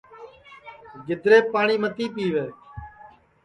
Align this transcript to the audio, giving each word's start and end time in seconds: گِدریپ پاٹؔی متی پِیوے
گِدریپ 1.05 1.45
پاٹؔی 1.53 1.75
متی 1.83 2.05
پِیوے 2.13 2.45